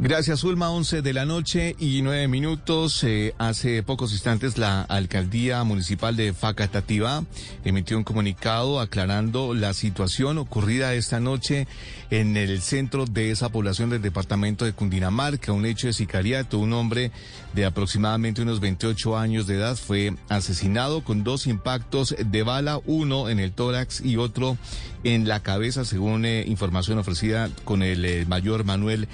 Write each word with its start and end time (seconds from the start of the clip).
Gracias, 0.00 0.44
Ulma. 0.44 0.70
11 0.70 1.02
de 1.02 1.12
la 1.12 1.24
noche 1.24 1.74
y 1.76 2.02
9 2.02 2.28
minutos. 2.28 3.02
Eh, 3.02 3.34
hace 3.36 3.82
pocos 3.82 4.12
instantes 4.12 4.56
la 4.56 4.82
alcaldía 4.82 5.64
municipal 5.64 6.14
de 6.14 6.32
Facatativá 6.32 7.24
emitió 7.64 7.98
un 7.98 8.04
comunicado 8.04 8.78
aclarando 8.78 9.54
la 9.54 9.74
situación 9.74 10.38
ocurrida 10.38 10.94
esta 10.94 11.18
noche 11.18 11.66
en 12.10 12.36
el 12.36 12.62
centro 12.62 13.06
de 13.06 13.32
esa 13.32 13.48
población 13.48 13.90
del 13.90 14.00
departamento 14.00 14.64
de 14.64 14.72
Cundinamarca, 14.72 15.50
un 15.50 15.66
hecho 15.66 15.88
de 15.88 15.92
sicariato. 15.92 16.60
Un 16.60 16.74
hombre 16.74 17.10
de 17.54 17.64
aproximadamente 17.64 18.42
unos 18.42 18.60
28 18.60 19.18
años 19.18 19.48
de 19.48 19.56
edad 19.56 19.76
fue 19.76 20.14
asesinado 20.28 21.02
con 21.02 21.24
dos 21.24 21.48
impactos 21.48 22.14
de 22.24 22.42
bala, 22.44 22.78
uno 22.86 23.28
en 23.28 23.40
el 23.40 23.50
tórax 23.50 24.00
y 24.00 24.16
otro 24.16 24.58
en 25.04 25.28
la 25.28 25.40
cabeza, 25.40 25.84
según 25.84 26.24
eh, 26.24 26.44
información 26.46 26.98
ofrecida 26.98 27.50
con 27.64 27.82
el 27.82 28.04
eh, 28.04 28.24
mayor 28.26 28.64
Manuel 28.64 29.08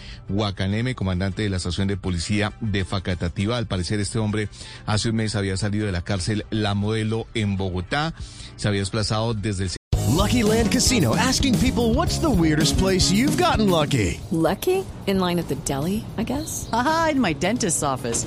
Huacaneme, 0.74 0.96
comandante 0.96 1.42
de 1.42 1.50
la 1.50 1.58
estación 1.58 1.86
de 1.86 1.96
policía 1.96 2.52
de 2.60 2.84
Facatativá. 2.84 3.58
Al 3.58 3.66
parecer, 3.68 4.00
este 4.00 4.18
hombre 4.18 4.48
hace 4.86 5.10
un 5.10 5.16
mes 5.16 5.36
había 5.36 5.56
salido 5.56 5.86
de 5.86 5.92
la 5.92 6.02
cárcel 6.02 6.44
La 6.50 6.74
Modelo 6.74 7.26
en 7.34 7.56
Bogotá. 7.56 8.12
Se 8.56 8.66
había 8.66 8.80
desplazado 8.80 9.34
desde 9.34 9.64
el 9.64 9.70
Lucky 10.08 10.42
Land 10.42 10.72
Casino 10.72 11.14
asking 11.14 11.56
people 11.58 11.94
what's 11.94 12.18
the 12.18 12.28
weirdest 12.28 12.76
place 12.78 13.12
you've 13.12 13.36
gotten 13.36 13.70
lucky? 13.70 14.20
Lucky? 14.32 14.84
In 15.06 15.20
line 15.20 15.38
at 15.38 15.46
the 15.48 15.56
deli, 15.64 16.04
I 16.18 16.24
guess? 16.24 16.68
Aha, 16.72 17.10
in 17.12 17.20
my 17.20 17.34
dentist's 17.34 17.82
office. 17.82 18.26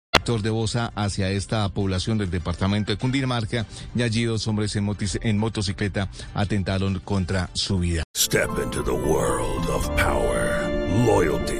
De 0.21 0.49
Bosa 0.51 0.91
hacia 0.95 1.29
esta 1.31 1.67
población 1.69 2.17
del 2.17 2.29
departamento 2.29 2.91
de 2.91 2.97
Cundinamarca 2.97 3.65
y 3.95 4.03
allí 4.03 4.23
dos 4.25 4.47
hombres 4.47 4.75
en, 4.75 4.85
motis- 4.85 5.19
en 5.23 5.37
motocicleta 5.37 6.09
atentaron 6.35 6.99
contra 7.03 7.49
su 7.53 7.79
vida. 7.79 8.03
Step 8.15 8.49
into 8.63 8.83
the 8.83 8.91
world 8.93 9.65
of 9.67 9.87
power, 9.97 10.69
loyalty, 11.07 11.59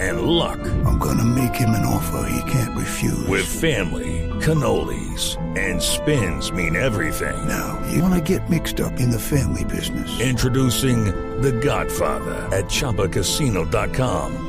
and 0.00 0.20
luck. 0.22 0.58
I'm 0.84 0.98
gonna 0.98 1.24
make 1.24 1.54
him 1.58 1.70
an 1.70 1.84
offer 1.86 2.28
he 2.30 2.50
can't 2.52 2.76
refuse. 2.76 3.26
With 3.28 3.44
family, 3.46 4.28
cannolis, 4.40 5.36
and 5.56 5.80
spins 5.80 6.52
mean 6.52 6.76
everything. 6.76 7.34
now, 7.48 7.78
you 7.92 8.02
wanna 8.02 8.20
get 8.20 8.48
mixed 8.50 8.80
up 8.80 8.92
in 9.00 9.10
the 9.10 9.18
family 9.18 9.64
business. 9.64 10.08
Introducing 10.20 11.06
The 11.40 11.52
Godfather 11.64 12.34
at 12.54 12.66
ChumbaCasino.com. 12.66 14.48